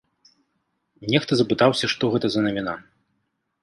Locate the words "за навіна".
2.37-2.73